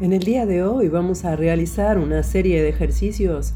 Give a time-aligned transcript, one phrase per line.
[0.00, 3.54] En el día de hoy vamos a realizar una serie de ejercicios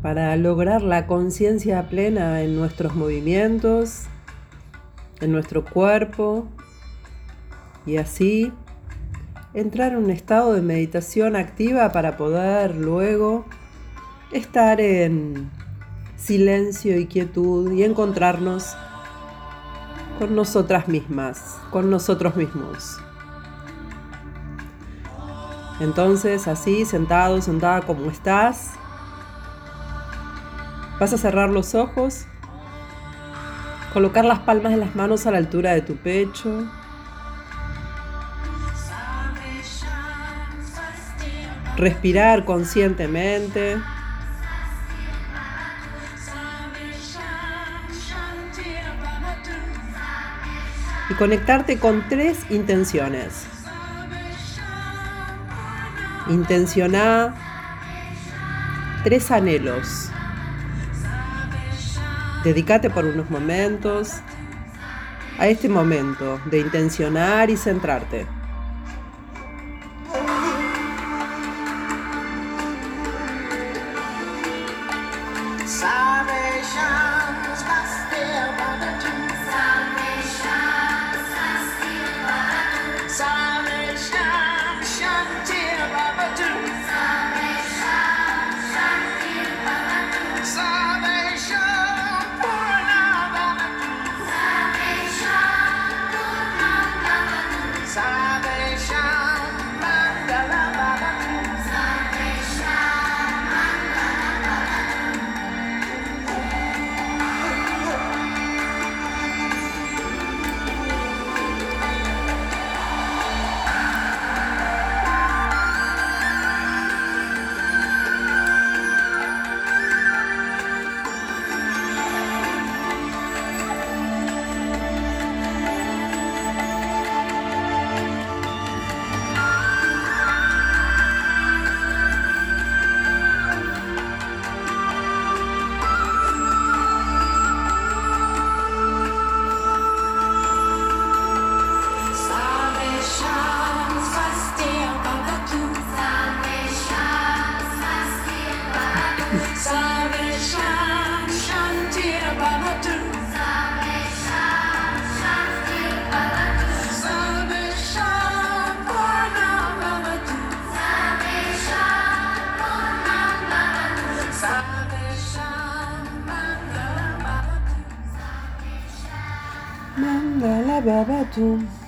[0.00, 4.04] para lograr la conciencia plena en nuestros movimientos,
[5.20, 6.46] en nuestro cuerpo
[7.84, 8.50] y así
[9.52, 13.44] entrar en un estado de meditación activa para poder luego
[14.32, 15.50] estar en
[16.16, 18.74] silencio y quietud y encontrarnos
[20.18, 23.02] con nosotras mismas, con nosotros mismos.
[25.80, 28.72] Entonces, así, sentado, sentada como estás,
[31.00, 32.26] vas a cerrar los ojos,
[33.92, 36.64] colocar las palmas de las manos a la altura de tu pecho.
[41.76, 43.78] Respirar conscientemente.
[51.10, 53.51] Y conectarte con tres intenciones.
[56.28, 57.34] Intenciona
[59.04, 60.10] tres anhelos.
[62.44, 64.14] Dedícate por unos momentos
[65.38, 68.26] a este momento de intencionar y centrarte.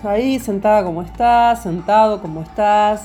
[0.05, 3.03] Ahí sentada como estás, sentado como estás.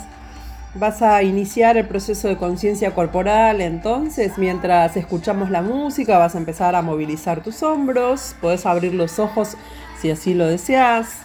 [0.75, 6.37] Vas a iniciar el proceso de conciencia corporal, entonces mientras escuchamos la música vas a
[6.37, 9.55] empezar a movilizar tus hombros, puedes abrir los ojos
[9.99, 11.23] si así lo deseas.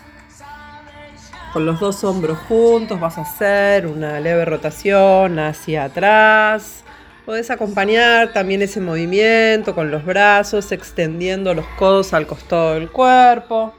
[1.52, 6.84] Con los dos hombros juntos vas a hacer una leve rotación hacia atrás.
[7.26, 13.74] Puedes acompañar también ese movimiento con los brazos, extendiendo los codos al costado del cuerpo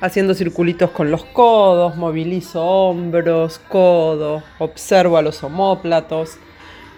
[0.00, 6.38] haciendo circulitos con los codos, movilizo hombros, codo, observo a los homóplatos,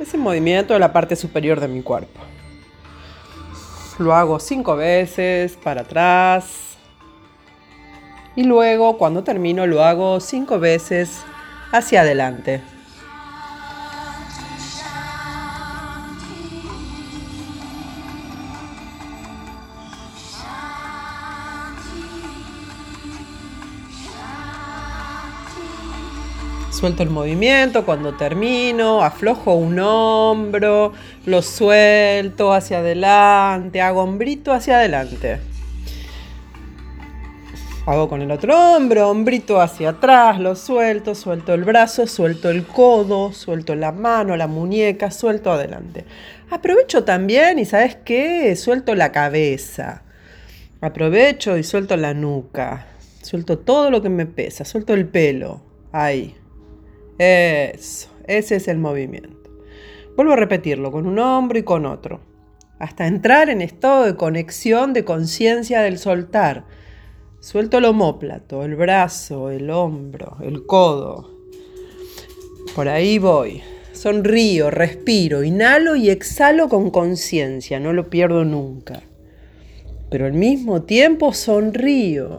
[0.01, 2.21] ese movimiento de la parte superior de mi cuerpo.
[3.99, 6.77] Lo hago cinco veces para atrás
[8.37, 11.23] y luego cuando termino lo hago cinco veces
[11.73, 12.63] hacia adelante.
[26.79, 30.93] Suelto el movimiento cuando termino, aflojo un hombro,
[31.27, 35.41] lo suelto hacia adelante, hago hombrito hacia adelante.
[37.85, 42.65] Hago con el otro hombro, hombrito hacia atrás, lo suelto, suelto el brazo, suelto el
[42.65, 46.05] codo, suelto la mano, la muñeca, suelto adelante.
[46.49, 50.05] Aprovecho también y sabes qué, suelto la cabeza.
[50.81, 52.87] Aprovecho y suelto la nuca.
[53.21, 55.61] Suelto todo lo que me pesa, suelto el pelo.
[55.91, 56.37] Ahí.
[57.19, 59.51] Eso, ese es el movimiento.
[60.17, 62.21] Vuelvo a repetirlo con un hombro y con otro,
[62.79, 66.65] hasta entrar en estado de conexión de conciencia del soltar.
[67.41, 71.31] Suelto el homóplato, el brazo, el hombro, el codo.
[72.75, 73.63] Por ahí voy.
[73.93, 79.03] Sonrío, respiro, inhalo y exhalo con conciencia, no lo pierdo nunca.
[80.09, 82.39] Pero al mismo tiempo sonrío.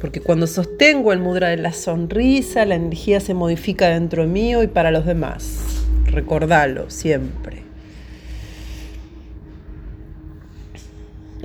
[0.00, 4.66] Porque cuando sostengo el mudra de la sonrisa, la energía se modifica dentro mío y
[4.66, 5.86] para los demás.
[6.04, 7.62] Recordalo siempre.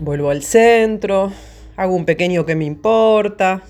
[0.01, 1.31] Vuelvo al centro,
[1.75, 3.62] hago un pequeño que me importa.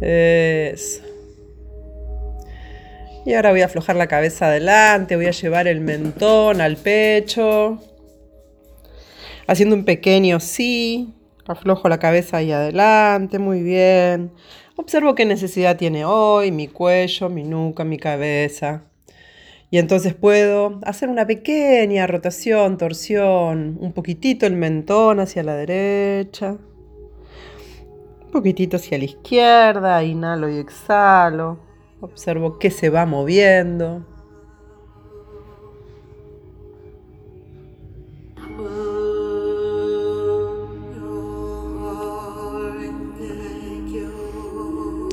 [0.00, 1.02] Eso.
[3.24, 7.78] Y ahora voy a aflojar la cabeza adelante, voy a llevar el mentón al pecho.
[9.46, 11.12] Haciendo un pequeño sí.
[11.52, 14.32] Aflojo la cabeza ahí adelante, muy bien.
[14.76, 18.84] Observo qué necesidad tiene hoy mi cuello, mi nuca, mi cabeza.
[19.70, 26.56] Y entonces puedo hacer una pequeña rotación, torsión, un poquitito el mentón hacia la derecha,
[28.24, 31.58] un poquitito hacia la izquierda, inhalo y exhalo.
[32.00, 34.04] Observo qué se va moviendo.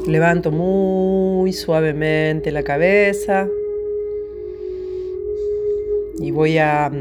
[0.07, 3.47] Levanto muy suavemente la cabeza
[6.17, 6.91] y voy a,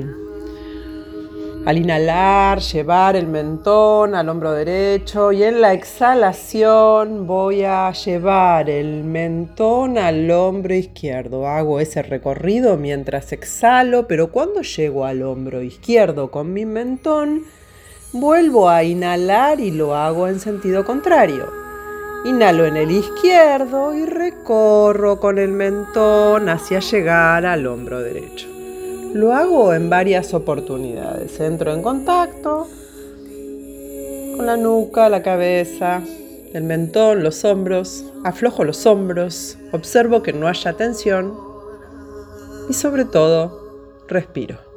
[1.65, 8.69] al inhalar, llevar el mentón al hombro derecho y en la exhalación voy a llevar
[8.69, 11.47] el mentón al hombro izquierdo.
[11.47, 17.45] Hago ese recorrido mientras exhalo, pero cuando llego al hombro izquierdo con mi mentón,
[18.13, 21.68] vuelvo a inhalar y lo hago en sentido contrario.
[22.25, 28.49] Inhalo en el izquierdo y recorro con el mentón hacia llegar al hombro derecho.
[29.15, 31.39] Lo hago en varias oportunidades.
[31.41, 32.67] Entro en contacto
[34.37, 36.03] con la nuca, la cabeza,
[36.53, 38.05] el mentón, los hombros.
[38.25, 41.35] Aflojo los hombros, observo que no haya tensión
[42.69, 44.68] y sobre todo respiro.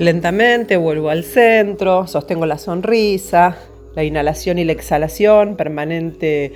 [0.00, 3.58] Lentamente vuelvo al centro, sostengo la sonrisa,
[3.94, 6.52] la inhalación y la exhalación permanente,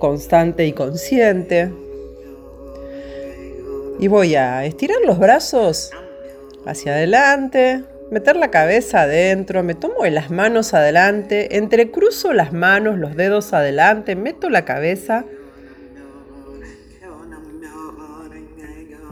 [0.00, 1.70] constante y consciente.
[4.00, 5.92] Y voy a estirar los brazos
[6.66, 13.14] hacia adelante, meter la cabeza adentro, me tomo las manos adelante, entrecruzo las manos, los
[13.14, 15.26] dedos adelante, meto la cabeza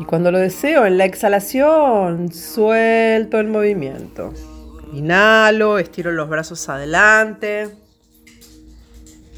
[0.00, 4.32] Y cuando lo deseo, en la exhalación, suelto el movimiento.
[4.92, 7.68] Inhalo, estiro los brazos adelante.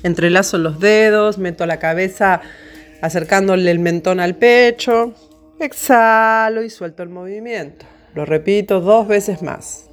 [0.02, 2.42] Entrelazo los dedos, meto la cabeza
[3.00, 5.14] acercándole el mentón al pecho.
[5.58, 7.86] Exhalo y suelto el movimiento.
[8.14, 9.86] Lo repito dos veces más.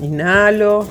[0.00, 0.84] Inhalo,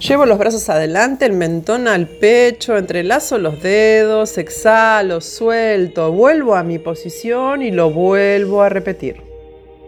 [0.00, 6.62] Llevo los brazos adelante, el mentón al pecho, entrelazo los dedos, exhalo, suelto, vuelvo a
[6.62, 9.20] mi posición y lo vuelvo a repetir.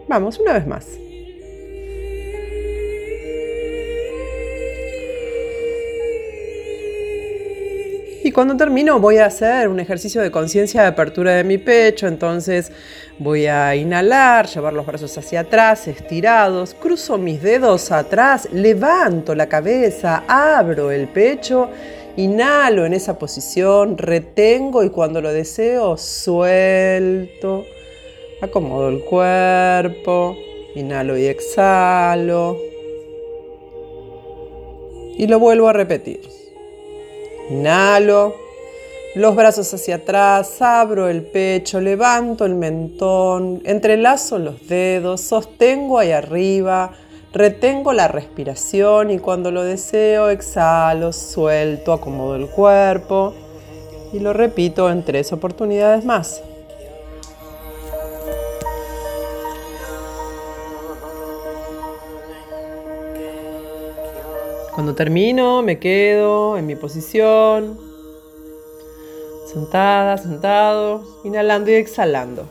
[0.09, 1.00] Vamos, una vez más.
[8.31, 12.07] Y cuando termino voy a hacer un ejercicio de conciencia de apertura de mi pecho,
[12.07, 12.71] entonces
[13.19, 19.49] voy a inhalar, llevar los brazos hacia atrás, estirados, cruzo mis dedos atrás, levanto la
[19.49, 21.71] cabeza, abro el pecho,
[22.15, 27.65] inhalo en esa posición, retengo y cuando lo deseo suelto,
[28.41, 30.37] acomodo el cuerpo,
[30.75, 32.57] inhalo y exhalo
[35.17, 36.40] y lo vuelvo a repetir.
[37.51, 38.35] Inhalo,
[39.13, 46.11] los brazos hacia atrás, abro el pecho, levanto el mentón, entrelazo los dedos, sostengo ahí
[46.11, 46.91] arriba,
[47.33, 53.33] retengo la respiración y cuando lo deseo exhalo, suelto, acomodo el cuerpo
[54.13, 56.41] y lo repito en tres oportunidades más.
[64.81, 67.77] Cuando termino, me quedo en mi posición,
[69.53, 72.49] sentada, sentado, inhalando y exhalando.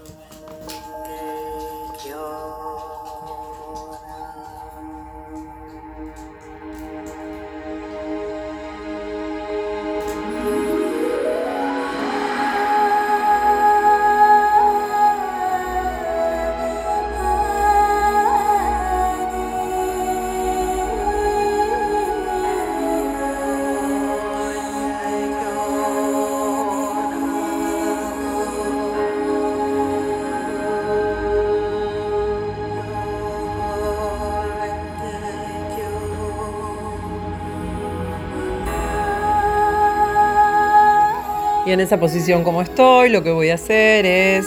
[41.70, 44.44] En esa posición como estoy, lo que voy a hacer es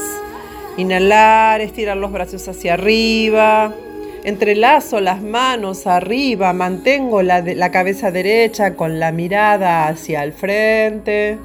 [0.76, 3.74] inhalar, estirar los brazos hacia arriba,
[4.26, 11.40] entrelazo las manos arriba, mantengo la, la cabeza derecha con la mirada hacia el frente.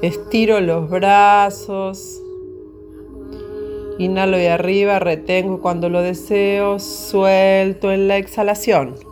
[0.00, 2.22] Estiro los brazos.
[3.98, 9.11] Inhalo y arriba, retengo cuando lo deseo, suelto en la exhalación.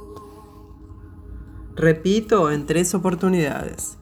[1.80, 3.96] Repito en tres oportunidades.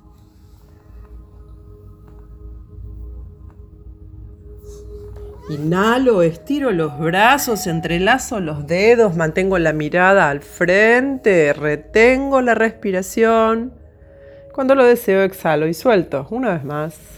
[5.48, 13.72] Inhalo, estiro los brazos, entrelazo los dedos, mantengo la mirada al frente, retengo la respiración.
[14.52, 16.26] Cuando lo deseo, exhalo y suelto.
[16.30, 17.17] Una vez más.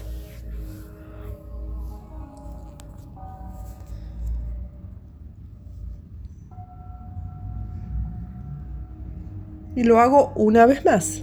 [9.74, 11.22] Y lo hago una vez más.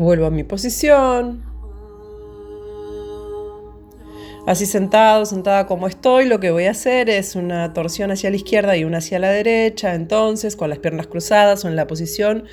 [0.00, 1.44] Vuelvo a mi posición.
[4.46, 8.36] Así sentado, sentada como estoy, lo que voy a hacer es una torsión hacia la
[8.36, 9.94] izquierda y una hacia la derecha.
[9.94, 12.44] Entonces, con las piernas cruzadas o en la posición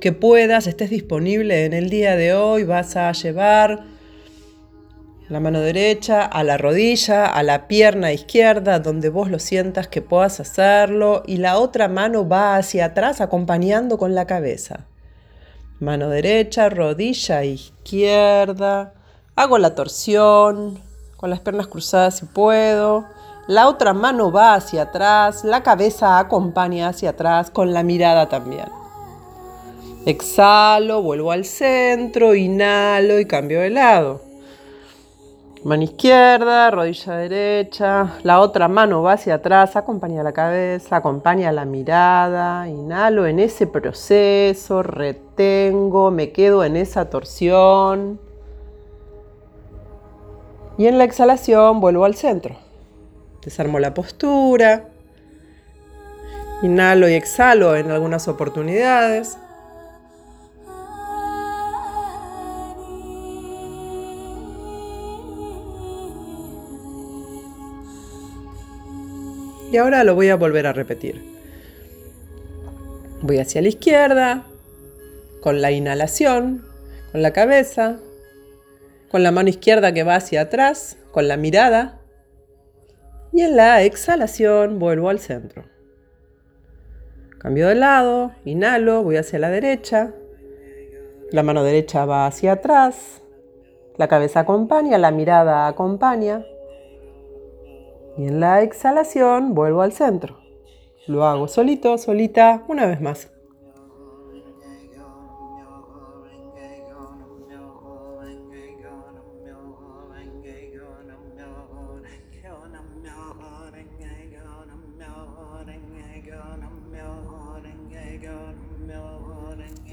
[0.00, 3.84] que puedas, estés disponible en el día de hoy, vas a llevar
[5.28, 10.02] la mano derecha a la rodilla, a la pierna izquierda, donde vos lo sientas que
[10.02, 14.86] puedas hacerlo, y la otra mano va hacia atrás acompañando con la cabeza.
[15.80, 18.94] Mano derecha, rodilla izquierda.
[19.34, 20.78] Hago la torsión
[21.16, 23.06] con las piernas cruzadas si puedo.
[23.48, 28.66] La otra mano va hacia atrás, la cabeza acompaña hacia atrás con la mirada también.
[30.06, 34.20] Exhalo, vuelvo al centro, inhalo y cambio de lado.
[35.64, 41.64] Mano izquierda, rodilla derecha, la otra mano va hacia atrás, acompaña la cabeza, acompaña la
[41.64, 48.20] mirada, inhalo en ese proceso, retengo, me quedo en esa torsión.
[50.78, 52.54] Y en la exhalación vuelvo al centro.
[53.44, 54.84] Desarmo la postura.
[56.62, 59.36] Inhalo y exhalo en algunas oportunidades.
[69.76, 71.22] Ahora lo voy a volver a repetir.
[73.22, 74.44] Voy hacia la izquierda,
[75.40, 76.64] con la inhalación,
[77.12, 77.98] con la cabeza,
[79.10, 82.00] con la mano izquierda que va hacia atrás, con la mirada.
[83.32, 85.64] Y en la exhalación vuelvo al centro.
[87.38, 90.12] Cambio de lado, inhalo, voy hacia la derecha.
[91.30, 93.22] La mano derecha va hacia atrás.
[93.98, 96.44] La cabeza acompaña, la mirada acompaña.
[98.18, 100.38] Y en la exhalación vuelvo al centro.
[101.06, 103.30] Lo hago solito, solita, una vez más.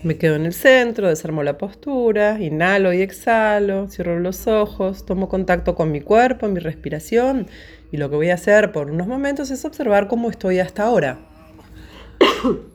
[0.03, 5.29] Me quedo en el centro, desarmo la postura, inhalo y exhalo, cierro los ojos, tomo
[5.29, 7.47] contacto con mi cuerpo, mi respiración
[7.93, 11.19] y lo que voy a hacer por unos momentos es observar cómo estoy hasta ahora.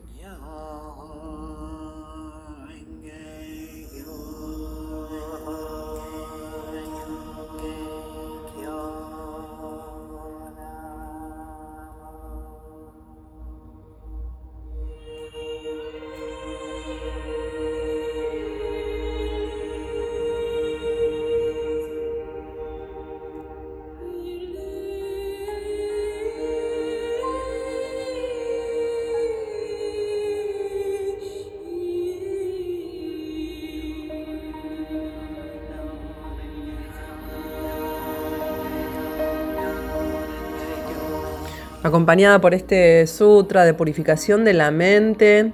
[41.83, 45.53] acompañada por este sutra de purificación de la mente,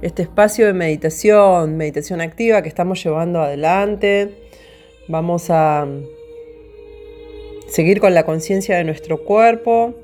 [0.00, 4.34] este espacio de meditación, meditación activa que estamos llevando adelante.
[5.08, 5.86] Vamos a
[7.68, 9.94] seguir con la conciencia de nuestro cuerpo,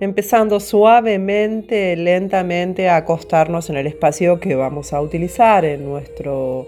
[0.00, 6.66] empezando suavemente, lentamente a acostarnos en el espacio que vamos a utilizar, en, nuestro,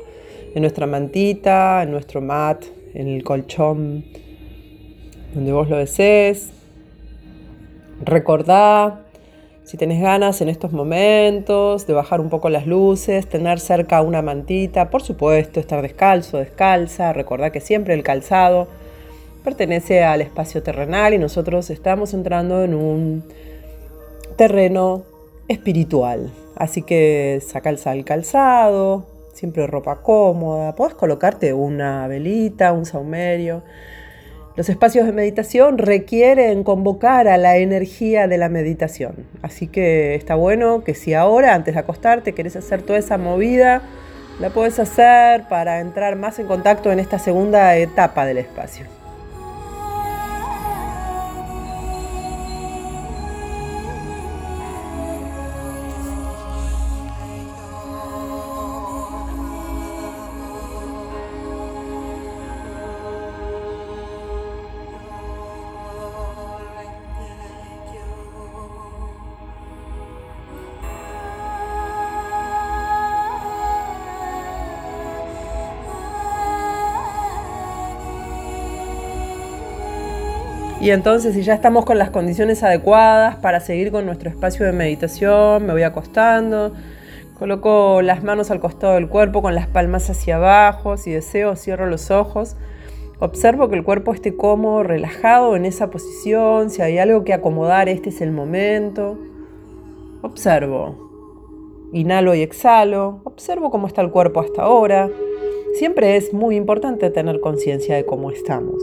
[0.54, 4.04] en nuestra mantita, en nuestro mat, en el colchón,
[5.34, 6.59] donde vos lo desees.
[8.00, 9.02] Recordá
[9.64, 14.20] Si tenés ganas en estos momentos de bajar un poco las luces, tener cerca una
[14.20, 18.66] mantita, por supuesto, estar descalzo, descalza, recordar que siempre el calzado
[19.44, 23.22] pertenece al espacio terrenal y nosotros estamos entrando en un
[24.36, 25.04] terreno
[25.46, 26.32] espiritual.
[26.56, 33.62] Así que saca el calzado, siempre ropa cómoda, puedes colocarte una velita, un saumerio.
[34.60, 39.14] Los espacios de meditación requieren convocar a la energía de la meditación.
[39.40, 43.80] Así que está bueno que si ahora, antes de acostarte, querés hacer toda esa movida,
[44.38, 48.84] la puedes hacer para entrar más en contacto en esta segunda etapa del espacio.
[80.90, 84.72] Y entonces si ya estamos con las condiciones adecuadas para seguir con nuestro espacio de
[84.72, 86.72] meditación, me voy acostando,
[87.38, 91.86] coloco las manos al costado del cuerpo con las palmas hacia abajo, si deseo cierro
[91.86, 92.56] los ojos,
[93.20, 97.88] observo que el cuerpo esté cómodo, relajado en esa posición, si hay algo que acomodar,
[97.88, 99.16] este es el momento.
[100.22, 101.88] Observo.
[101.92, 105.08] Inhalo y exhalo, observo cómo está el cuerpo hasta ahora.
[105.74, 108.82] Siempre es muy importante tener conciencia de cómo estamos.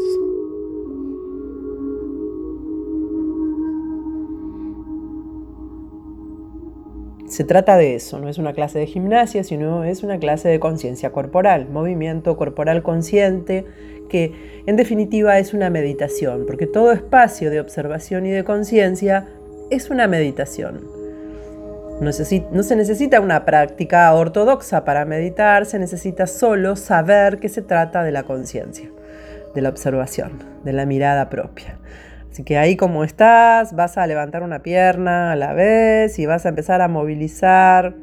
[7.37, 10.59] Se trata de eso, no es una clase de gimnasia, sino es una clase de
[10.59, 13.63] conciencia corporal, movimiento corporal consciente,
[14.09, 14.33] que
[14.65, 19.27] en definitiva es una meditación, porque todo espacio de observación y de conciencia
[19.69, 20.81] es una meditación.
[22.01, 28.03] No, se necesita una práctica ortodoxa para meditar, se necesita solo saber que se trata
[28.03, 28.89] de la conciencia,
[29.53, 31.77] de la observación, de la mirada propia.
[32.37, 36.45] Así que ahí como estás, vas a levantar una pierna a la vez y vas
[36.45, 37.95] a empezar a movilizar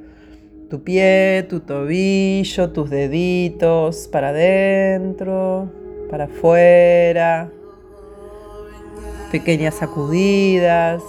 [0.69, 5.71] tu pie, tu tobillo, tus deditos para adentro,
[6.11, 7.49] para afuera.
[9.31, 11.01] Pequeñas sacudidas.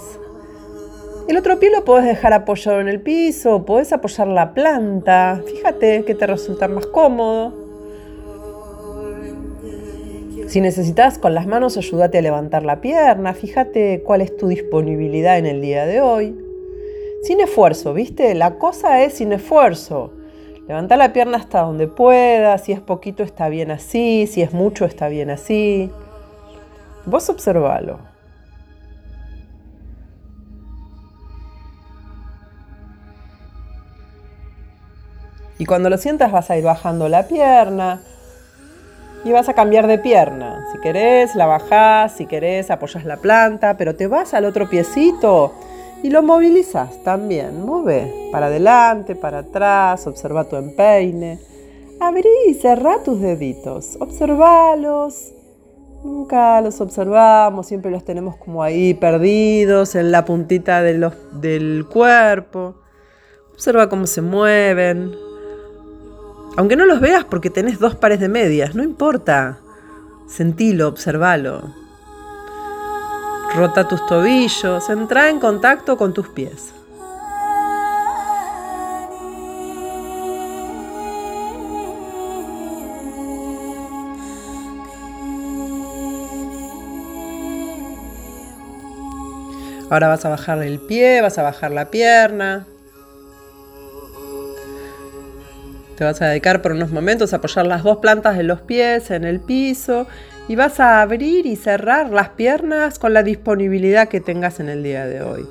[1.26, 5.42] El otro pie lo puedes dejar apoyado en el piso, puedes apoyar la planta.
[5.48, 7.65] Fíjate que te resulta más cómodo.
[10.46, 15.38] Si necesitas con las manos, ayúdate a levantar la pierna, fíjate cuál es tu disponibilidad
[15.38, 16.36] en el día de hoy.
[17.24, 18.32] Sin esfuerzo, ¿viste?
[18.34, 20.12] La cosa es sin esfuerzo.
[20.68, 24.84] Levanta la pierna hasta donde puedas, si es poquito está bien así, si es mucho
[24.84, 25.90] está bien así.
[27.06, 27.98] Vos observalo.
[35.58, 38.02] Y cuando lo sientas vas a ir bajando la pierna,
[39.26, 40.64] y vas a cambiar de pierna.
[40.70, 45.52] Si querés, la bajás, si querés, apoyas la planta, pero te vas al otro piecito
[46.04, 47.66] y lo movilizas también.
[47.66, 51.40] Mueve para adelante, para atrás, observa tu empeine.
[51.98, 55.32] Abrí y cerrá tus deditos, observalos.
[56.04, 62.76] Nunca los observamos, siempre los tenemos como ahí perdidos en la puntita del cuerpo.
[63.54, 65.16] Observa cómo se mueven,
[66.56, 69.58] aunque no los veas porque tenés dos pares de medias, no importa.
[70.26, 71.74] Sentilo, observalo.
[73.54, 76.72] Rota tus tobillos, entra en contacto con tus pies.
[89.88, 92.66] Ahora vas a bajar el pie, vas a bajar la pierna.
[95.96, 99.10] Te vas a dedicar por unos momentos a apoyar las dos plantas de los pies
[99.10, 100.06] en el piso
[100.46, 104.82] y vas a abrir y cerrar las piernas con la disponibilidad que tengas en el
[104.82, 105.46] día de hoy.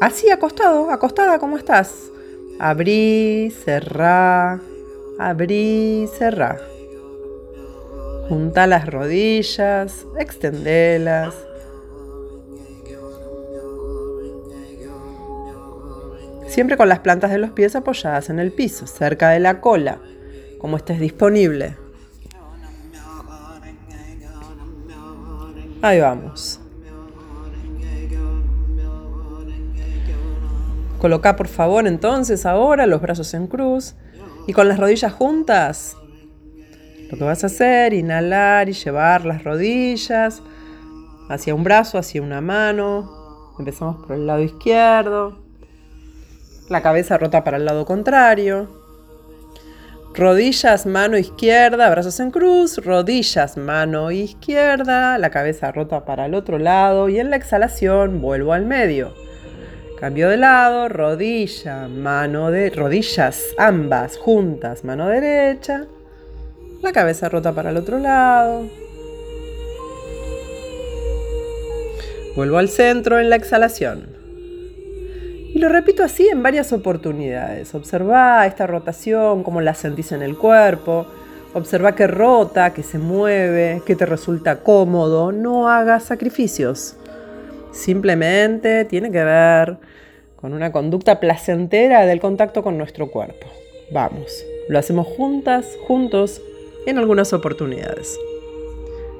[0.00, 1.92] Así acostado, acostada como estás.
[2.58, 4.60] Abrí, cerrá,
[5.18, 6.58] abrí, cerrá.
[8.28, 11.34] Junta las rodillas, extendelas.
[16.52, 19.98] Siempre con las plantas de los pies apoyadas en el piso, cerca de la cola,
[20.58, 21.76] como estés disponible.
[25.80, 26.60] Ahí vamos.
[31.00, 33.96] Coloca por favor entonces ahora los brazos en cruz
[34.46, 35.96] y con las rodillas juntas.
[37.10, 40.42] Lo que vas a hacer, inhalar y llevar las rodillas
[41.28, 43.22] hacia un brazo, hacia una mano,
[43.58, 45.41] Empezamos por el lado izquierdo.
[46.72, 48.66] La cabeza rota para el lado contrario.
[50.14, 56.58] Rodillas, mano izquierda, brazos en cruz, rodillas, mano izquierda, la cabeza rota para el otro
[56.58, 59.12] lado y en la exhalación vuelvo al medio.
[60.00, 65.84] Cambio de lado, rodilla, mano de rodillas ambas juntas, mano derecha.
[66.80, 68.66] La cabeza rota para el otro lado.
[72.34, 74.11] Vuelvo al centro en la exhalación.
[75.54, 77.74] Y lo repito así en varias oportunidades.
[77.74, 81.06] Observa esta rotación, cómo la sentís en el cuerpo.
[81.52, 85.30] Observa que rota, que se mueve, que te resulta cómodo.
[85.30, 86.96] No hagas sacrificios.
[87.70, 89.76] Simplemente tiene que ver
[90.36, 93.46] con una conducta placentera del contacto con nuestro cuerpo.
[93.92, 96.40] Vamos, lo hacemos juntas, juntos,
[96.86, 98.18] en algunas oportunidades.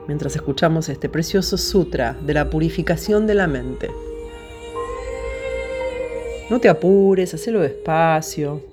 [0.08, 3.90] Mientras escuchamos este precioso sutra de la purificación de la mente.
[6.52, 8.71] No te apures, hacelo despacio.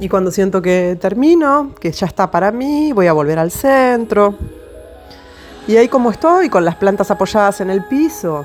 [0.00, 4.34] Y cuando siento que termino, que ya está para mí, voy a volver al centro.
[5.68, 8.42] Y ahí como estoy, con las plantas apoyadas en el piso,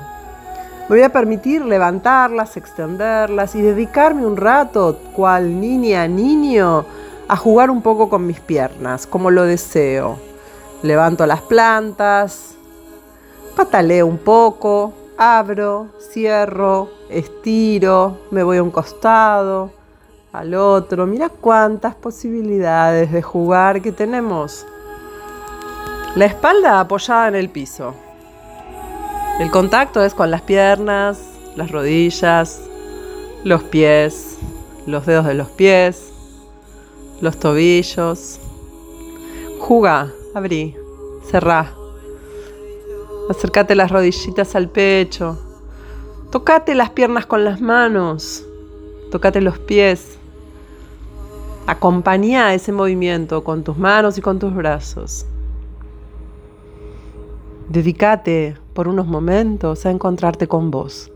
[0.82, 6.84] me voy a permitir levantarlas, extenderlas y dedicarme un rato, cual niña, niño,
[7.26, 10.18] a jugar un poco con mis piernas, como lo deseo.
[10.82, 12.54] Levanto las plantas,
[13.56, 19.75] pataleo un poco, abro, cierro, estiro, me voy a un costado
[20.32, 21.06] al otro.
[21.06, 24.66] Mira cuántas posibilidades de jugar que tenemos.
[26.14, 27.94] La espalda apoyada en el piso.
[29.38, 31.20] El contacto es con las piernas,
[31.56, 32.62] las rodillas,
[33.44, 34.38] los pies,
[34.86, 36.10] los dedos de los pies,
[37.20, 38.40] los tobillos.
[39.58, 40.74] Juga, abrí,
[41.30, 41.74] cerrá.
[43.28, 45.38] Acércate las rodillitas al pecho.
[46.30, 48.45] Tocate las piernas con las manos.
[49.10, 50.18] Tocate los pies.
[51.66, 55.26] Acompaña ese movimiento con tus manos y con tus brazos.
[57.68, 61.10] Dedícate por unos momentos a encontrarte con vos.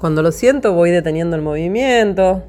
[0.00, 2.42] Cuando lo siento voy deteniendo el movimiento.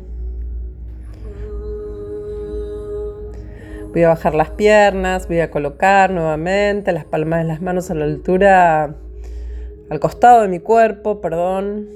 [3.92, 7.96] Voy a bajar las piernas, voy a colocar nuevamente las palmas de las manos a
[7.96, 8.96] la altura,
[9.90, 11.90] al costado de mi cuerpo, perdón.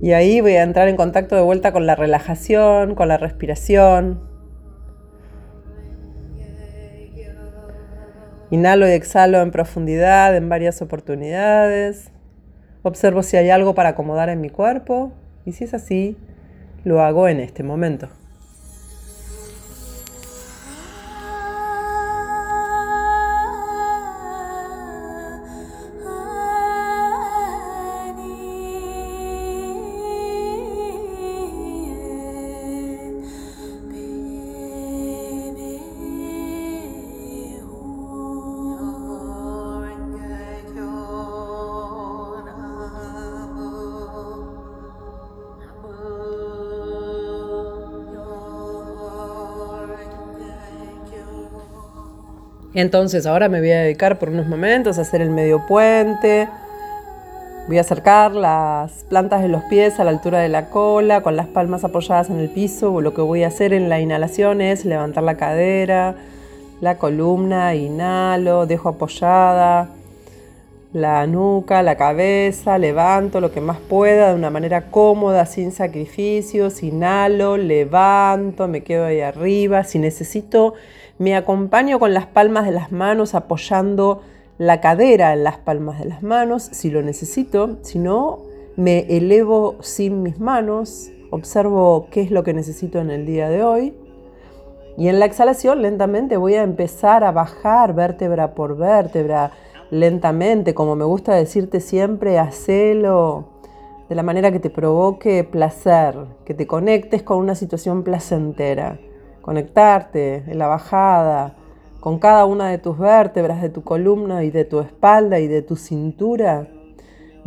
[0.00, 4.18] Y ahí voy a entrar en contacto de vuelta con la relajación, con la respiración.
[8.50, 12.12] Inhalo y exhalo en profundidad en varias oportunidades.
[12.86, 15.12] Observo si hay algo para acomodar en mi cuerpo
[15.44, 16.16] y si es así,
[16.84, 18.06] lo hago en este momento.
[52.76, 56.46] Entonces ahora me voy a dedicar por unos momentos a hacer el medio puente.
[57.68, 61.36] Voy a acercar las plantas de los pies a la altura de la cola, con
[61.36, 63.00] las palmas apoyadas en el piso.
[63.00, 66.16] Lo que voy a hacer en la inhalación es levantar la cadera,
[66.82, 69.88] la columna, inhalo, dejo apoyada
[70.96, 76.82] la nuca, la cabeza, levanto lo que más pueda de una manera cómoda, sin sacrificios,
[76.82, 79.84] inhalo, levanto, me quedo ahí arriba.
[79.84, 80.72] Si necesito,
[81.18, 84.22] me acompaño con las palmas de las manos apoyando
[84.56, 87.76] la cadera en las palmas de las manos, si lo necesito.
[87.82, 88.38] Si no,
[88.76, 93.62] me elevo sin mis manos, observo qué es lo que necesito en el día de
[93.62, 93.94] hoy.
[94.96, 99.52] Y en la exhalación lentamente voy a empezar a bajar vértebra por vértebra
[99.90, 103.48] lentamente, como me gusta decirte siempre, hacelo
[104.08, 108.98] de la manera que te provoque placer, que te conectes con una situación placentera.
[109.42, 111.56] Conectarte en la bajada
[112.00, 115.62] con cada una de tus vértebras, de tu columna y de tu espalda y de
[115.62, 116.68] tu cintura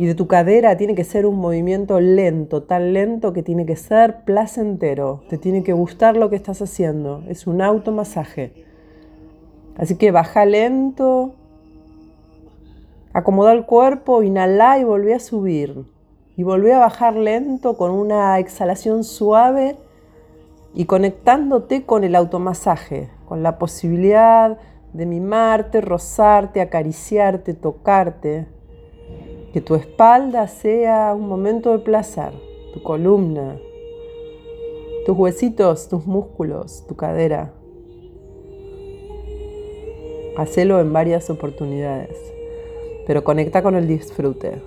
[0.00, 3.76] y de tu cadera tiene que ser un movimiento lento, tan lento que tiene que
[3.76, 5.22] ser placentero.
[5.28, 7.22] Te tiene que gustar lo que estás haciendo.
[7.28, 8.64] Es un automasaje.
[9.76, 11.34] Así que baja lento,
[13.12, 15.84] Acomoda el cuerpo, inhala y volví a subir.
[16.36, 19.76] Y volví a bajar lento con una exhalación suave
[20.74, 24.58] y conectándote con el automasaje, con la posibilidad
[24.92, 28.46] de mimarte, rozarte, acariciarte, tocarte.
[29.52, 32.32] Que tu espalda sea un momento de placer,
[32.72, 33.56] tu columna,
[35.04, 37.52] tus huesitos, tus músculos, tu cadera.
[40.36, 42.16] Hacelo en varias oportunidades
[43.10, 44.62] pero conecta con el disfrute.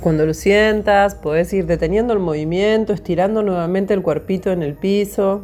[0.00, 5.42] Cuando lo sientas, puedes ir deteniendo el movimiento, estirando nuevamente el cuerpito en el piso,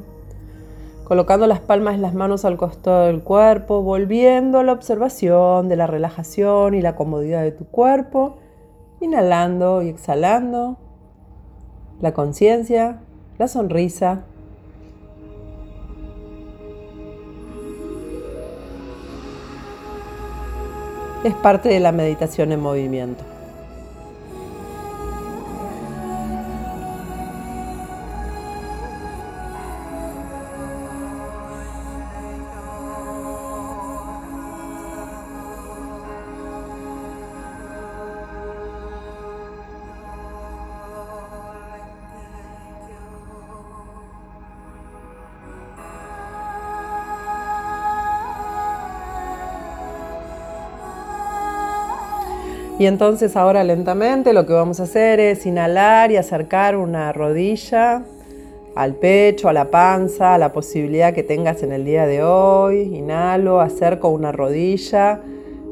[1.03, 5.75] colocando las palmas de las manos al costado del cuerpo, volviendo a la observación de
[5.75, 8.37] la relajación y la comodidad de tu cuerpo,
[9.01, 10.79] inhalando y exhalando,
[12.01, 13.01] la conciencia,
[13.39, 14.23] la sonrisa.
[21.25, 23.34] Es parte de la meditación en movimiento.
[52.77, 58.03] Y entonces ahora lentamente lo que vamos a hacer es inhalar y acercar una rodilla
[58.75, 62.97] al pecho, a la panza, a la posibilidad que tengas en el día de hoy.
[62.97, 65.21] Inhalo, acerco una rodilla,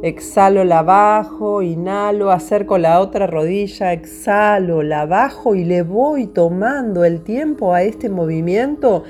[0.04, 7.04] exhalo, la bajo, inhalo, acerco la otra rodilla, exhalo, la bajo y le voy tomando
[7.04, 9.02] el tiempo a este movimiento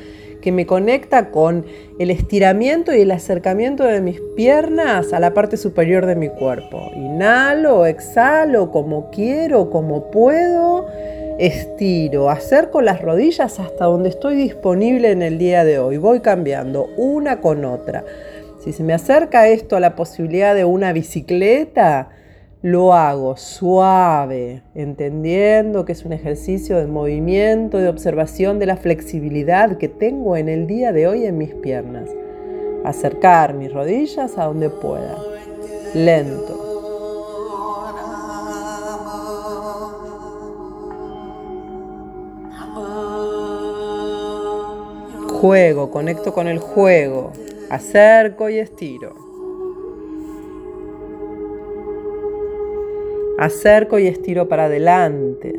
[0.42, 1.64] que me conecta con
[1.98, 6.90] el estiramiento y el acercamiento de mis piernas a la parte superior de mi cuerpo.
[6.94, 10.86] Inhalo, exhalo como quiero, como puedo.
[11.38, 15.96] Estiro, acerco las rodillas hasta donde estoy disponible en el día de hoy.
[15.96, 18.04] Voy cambiando una con otra.
[18.62, 22.10] Si se me acerca esto a la posibilidad de una bicicleta,
[22.62, 29.78] lo hago suave, entendiendo que es un ejercicio de movimiento, de observación de la flexibilidad
[29.78, 32.08] que tengo en el día de hoy en mis piernas.
[32.84, 35.18] Acercar mis rodillas a donde pueda.
[35.94, 36.68] Lento.
[45.40, 47.32] Juego, conecto con el juego.
[47.70, 49.21] Acerco y estiro.
[53.38, 55.58] Acerco y estiro para adelante.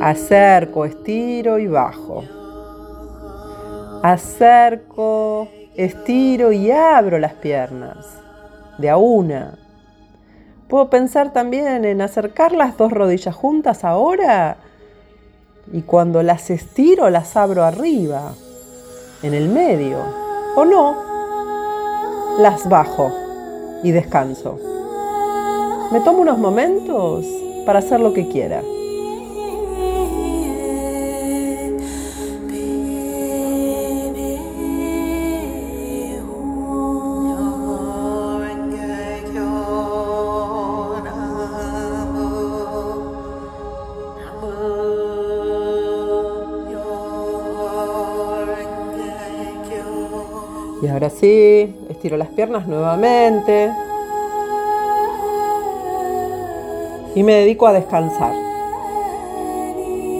[0.00, 2.24] Acerco, estiro y bajo.
[4.02, 8.06] Acerco, estiro y abro las piernas.
[8.78, 9.58] De a una.
[10.68, 14.56] Puedo pensar también en acercar las dos rodillas juntas ahora
[15.72, 18.34] y cuando las estiro las abro arriba.
[19.22, 19.98] en el medio.
[20.56, 20.96] O no,
[22.38, 23.10] las bajo
[23.82, 24.73] y descanso.
[25.94, 27.24] Me tomo unos momentos
[27.64, 28.62] para hacer lo que quiera.
[50.82, 53.83] Y ahora sí, estiro las piernas nuevamente.
[57.14, 58.34] Y me dedico a descansar.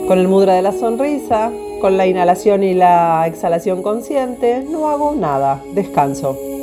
[0.07, 5.13] Con el mudra de la sonrisa, con la inhalación y la exhalación consciente, no hago
[5.15, 6.54] nada, descanso.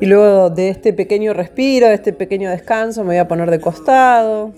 [0.00, 3.60] Y luego de este pequeño respiro, de este pequeño descanso, me voy a poner de
[3.60, 4.52] costado.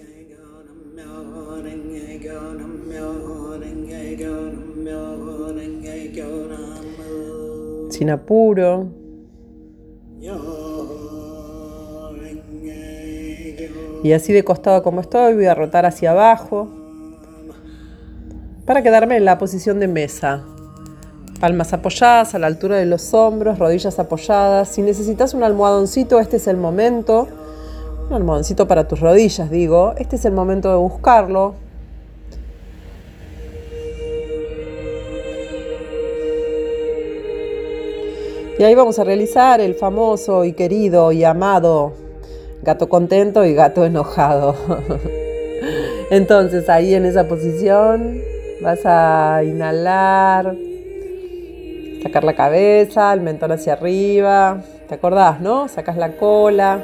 [7.91, 8.89] Sin apuro.
[14.05, 16.69] Y así de costado como estoy, voy a rotar hacia abajo
[18.65, 20.45] para quedarme en la posición de mesa.
[21.43, 24.69] Palmas apoyadas a la altura de los hombros, rodillas apoyadas.
[24.69, 27.27] Si necesitas un almohadoncito, este es el momento.
[28.07, 29.93] Un almohadoncito para tus rodillas, digo.
[29.99, 31.57] Este es el momento de buscarlo.
[38.57, 41.95] Y ahí vamos a realizar el famoso y querido y amado
[42.63, 44.55] gato contento y gato enojado.
[46.13, 48.21] Entonces ahí en esa posición
[48.63, 50.55] vas a inhalar
[52.03, 54.61] Sacar la cabeza, el mentón hacia arriba.
[54.89, 55.69] ¿Te acordás, no?
[55.69, 56.83] Sacas la cola.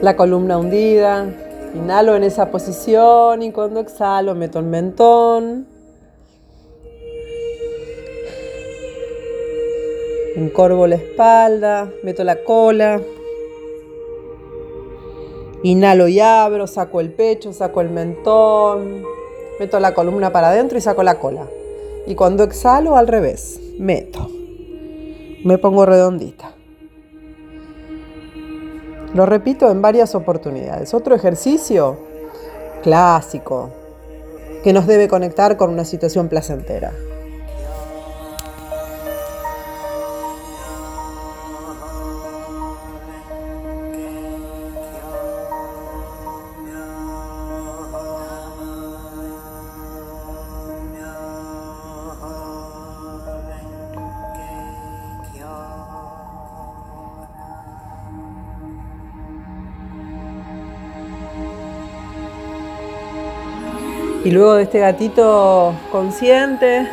[0.00, 1.26] La columna hundida.
[1.74, 5.66] Inhalo en esa posición y cuando exhalo meto el mentón.
[10.36, 13.00] Encorvo la espalda, meto la cola.
[15.64, 19.21] Inhalo y abro, saco el pecho, saco el mentón.
[19.62, 21.46] Meto la columna para adentro y saco la cola.
[22.08, 23.60] Y cuando exhalo, al revés.
[23.78, 24.28] Meto.
[25.44, 26.56] Me pongo redondita.
[29.14, 30.94] Lo repito en varias oportunidades.
[30.94, 31.96] Otro ejercicio
[32.82, 33.70] clásico
[34.64, 36.92] que nos debe conectar con una situación placentera.
[64.32, 66.88] Luego de este gatito consciente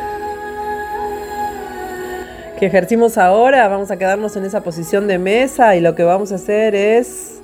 [2.58, 6.32] que ejercimos ahora, vamos a quedarnos en esa posición de mesa y lo que vamos
[6.32, 7.40] a hacer es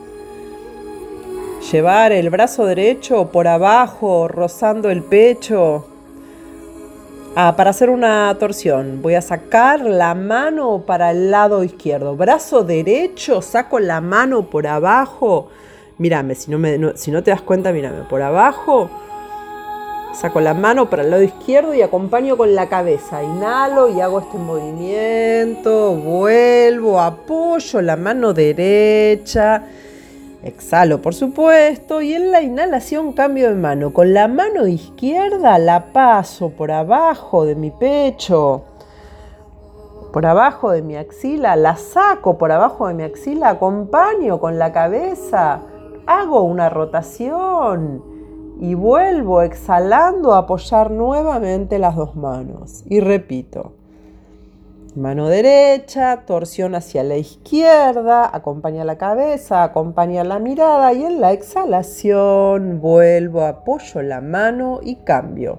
[1.72, 5.86] llevar el brazo derecho por abajo, rozando el pecho,
[7.34, 9.00] ah, para hacer una torsión.
[9.00, 12.14] Voy a sacar la mano para el lado izquierdo.
[12.16, 15.48] Brazo derecho, saco la mano por abajo.
[15.96, 18.90] Mírame, si no, me, si no te das cuenta, mírame, por abajo
[20.16, 23.22] Saco la mano para el lado izquierdo y acompaño con la cabeza.
[23.22, 25.94] Inhalo y hago este movimiento.
[25.94, 29.64] Vuelvo, apoyo la mano derecha.
[30.42, 32.00] Exhalo, por supuesto.
[32.00, 33.92] Y en la inhalación cambio de mano.
[33.92, 38.64] Con la mano izquierda la paso por abajo de mi pecho.
[40.14, 41.56] Por abajo de mi axila.
[41.56, 43.50] La saco por abajo de mi axila.
[43.50, 45.60] Acompaño con la cabeza.
[46.06, 48.15] Hago una rotación
[48.58, 52.84] y vuelvo exhalando a apoyar nuevamente las dos manos.
[52.86, 53.72] Y repito,
[54.94, 61.32] mano derecha, torsión hacia la izquierda, acompaña la cabeza, acompaña la mirada y en la
[61.32, 65.58] exhalación vuelvo, apoyo la mano y cambio.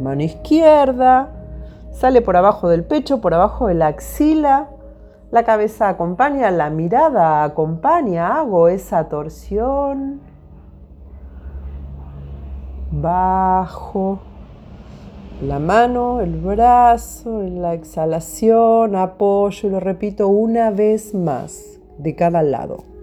[0.00, 1.28] Mano izquierda,
[1.92, 4.68] sale por abajo del pecho, por abajo de la axila,
[5.30, 10.20] La cabeza acompaña, la mirada acompaña, hago esa torsión.
[13.00, 14.20] Bajo
[15.42, 22.42] la mano, el brazo, en la exhalación, apoyo, lo repito una vez más de cada
[22.42, 22.93] lado.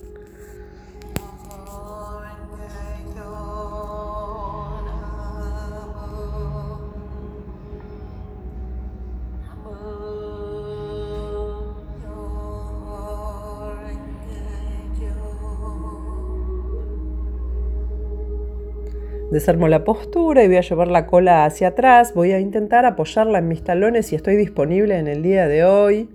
[19.32, 22.14] Desarmo la postura y voy a llevar la cola hacia atrás.
[22.14, 26.10] Voy a intentar apoyarla en mis talones si estoy disponible en el día de hoy.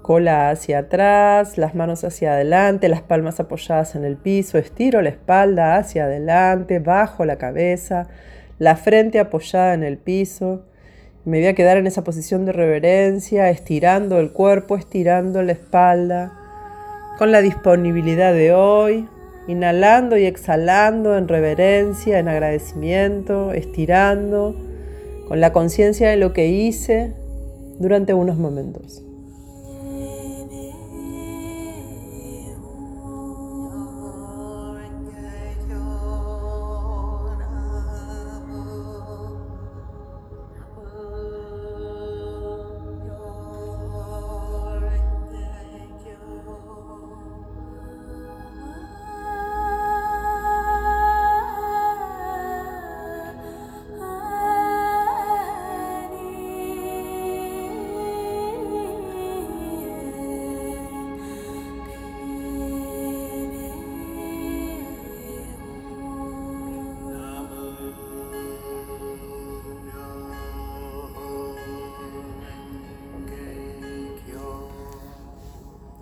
[0.00, 4.56] Cola hacia atrás, las manos hacia adelante, las palmas apoyadas en el piso.
[4.56, 8.08] Estiro la espalda hacia adelante, bajo la cabeza,
[8.58, 10.64] la frente apoyada en el piso.
[11.26, 16.32] Me voy a quedar en esa posición de reverencia, estirando el cuerpo, estirando la espalda,
[17.18, 19.06] con la disponibilidad de hoy.
[19.48, 24.54] Inhalando y exhalando en reverencia, en agradecimiento, estirando,
[25.26, 27.12] con la conciencia de lo que hice
[27.78, 29.02] durante unos momentos.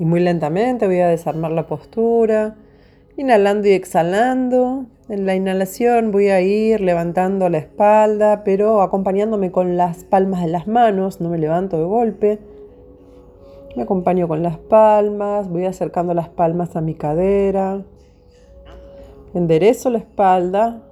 [0.07, 2.57] Muy lentamente voy a desarmar la postura,
[3.17, 4.87] inhalando y exhalando.
[5.09, 10.49] En la inhalación voy a ir levantando la espalda, pero acompañándome con las palmas de
[10.49, 12.39] las manos, no me levanto de golpe.
[13.77, 17.83] Me acompaño con las palmas, voy acercando las palmas a mi cadera.
[19.35, 20.83] Enderezo la espalda.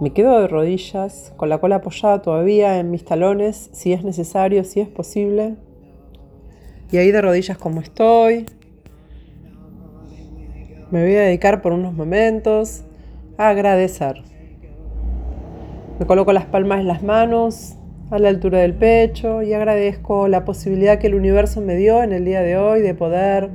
[0.00, 4.62] Me quedo de rodillas, con la cola apoyada todavía en mis talones, si es necesario,
[4.64, 5.56] si es posible.
[6.90, 8.46] Y ahí de rodillas como estoy.
[10.90, 12.84] Me voy a dedicar por unos momentos
[13.36, 14.22] a agradecer.
[15.98, 17.74] Me coloco las palmas en las manos
[18.10, 22.12] a la altura del pecho y agradezco la posibilidad que el universo me dio en
[22.12, 23.50] el día de hoy de poder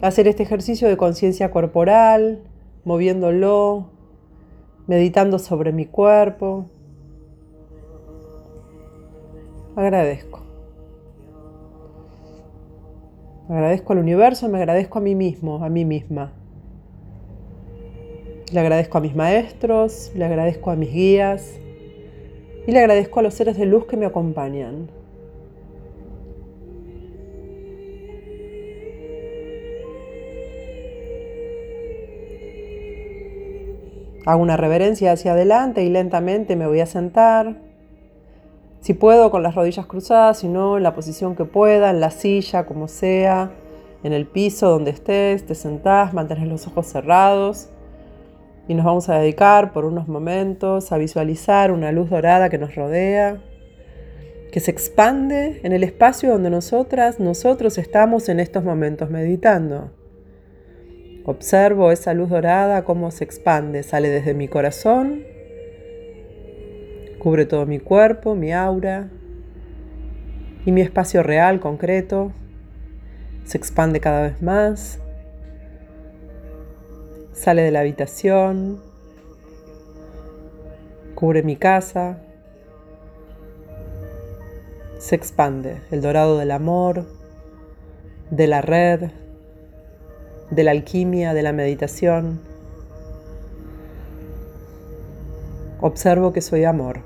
[0.00, 2.40] hacer este ejercicio de conciencia corporal,
[2.84, 3.90] moviéndolo,
[4.86, 6.66] meditando sobre mi cuerpo.
[9.74, 10.47] Agradezco.
[13.48, 16.32] Me agradezco al universo, me agradezco a mí mismo, a mí misma.
[18.52, 21.58] Le agradezco a mis maestros, le agradezco a mis guías
[22.66, 24.90] y le agradezco a los seres de luz que me acompañan.
[34.26, 37.67] Hago una reverencia hacia adelante y lentamente me voy a sentar.
[38.88, 42.10] Si puedo, con las rodillas cruzadas, si no, en la posición que pueda, en la
[42.10, 43.50] silla, como sea,
[44.02, 47.68] en el piso, donde estés, te sentás, mantienes los ojos cerrados
[48.66, 52.76] y nos vamos a dedicar por unos momentos a visualizar una luz dorada que nos
[52.76, 53.42] rodea,
[54.50, 59.90] que se expande en el espacio donde nosotras, nosotros estamos en estos momentos meditando.
[61.26, 65.36] Observo esa luz dorada cómo se expande, sale desde mi corazón
[67.18, 69.08] Cubre todo mi cuerpo, mi aura
[70.64, 72.32] y mi espacio real, concreto.
[73.44, 75.00] Se expande cada vez más.
[77.32, 78.80] Sale de la habitación.
[81.14, 82.18] Cubre mi casa.
[84.98, 87.06] Se expande el dorado del amor,
[88.30, 89.10] de la red,
[90.50, 92.47] de la alquimia, de la meditación.
[95.80, 97.02] Observo que soy amor.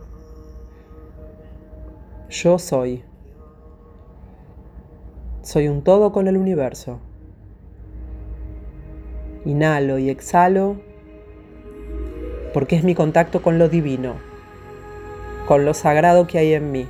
[2.30, 3.04] Yo soy.
[5.42, 6.98] Soy un todo con el universo.
[9.44, 10.76] Inhalo y exhalo
[12.54, 14.14] porque es mi contacto con lo divino,
[15.46, 16.86] con lo sagrado que hay en mí,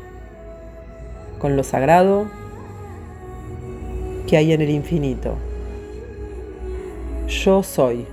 [1.40, 2.26] con lo sagrado
[4.28, 5.36] que hay en el infinito.
[7.26, 8.06] Yo soy.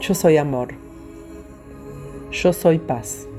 [0.00, 0.79] Yo soy amor.
[2.30, 3.29] Yo soy paz.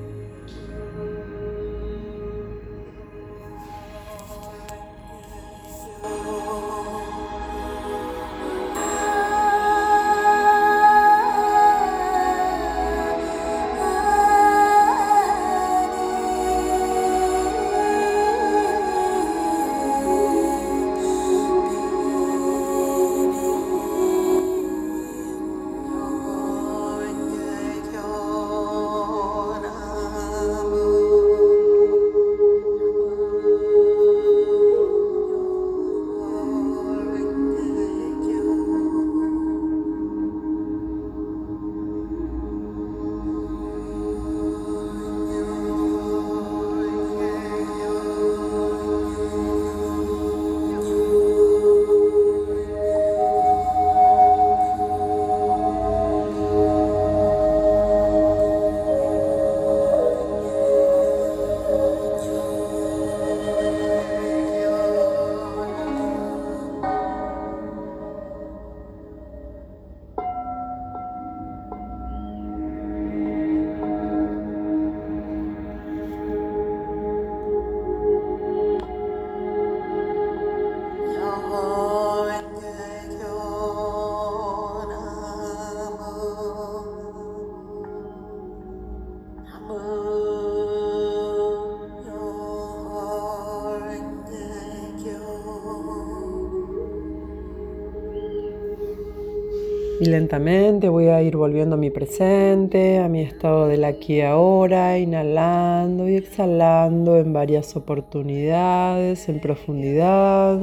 [100.02, 104.22] Y lentamente voy a ir volviendo a mi presente, a mi estado del aquí y
[104.22, 110.58] ahora, inhalando y exhalando en varias oportunidades, en profundidad.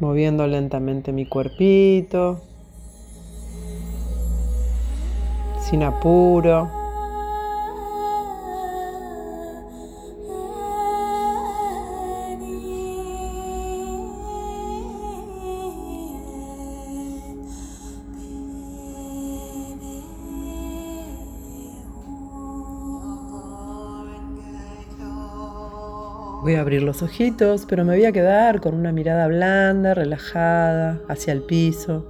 [0.00, 2.42] Moviendo lentamente mi cuerpito,
[5.62, 6.83] sin apuro.
[26.44, 31.00] Voy a abrir los ojitos, pero me voy a quedar con una mirada blanda, relajada,
[31.08, 32.04] hacia el piso.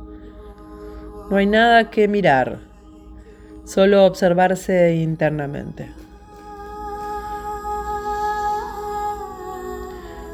[1.31, 2.59] No hay nada que mirar,
[3.65, 5.89] solo observarse internamente.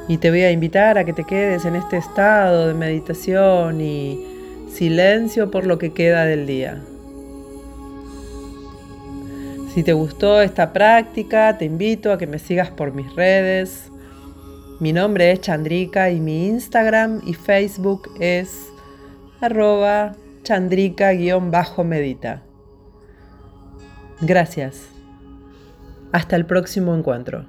[0.09, 4.66] Y te voy a invitar a que te quedes en este estado de meditación y
[4.72, 6.80] silencio por lo que queda del día.
[9.74, 13.89] Si te gustó esta práctica, te invito a que me sigas por mis redes.
[14.81, 18.72] Mi nombre es Chandrika y mi Instagram y Facebook es
[19.43, 22.43] arroba chandrika-medita.
[24.22, 24.89] Gracias.
[26.12, 27.45] Hasta el próximo encuentro.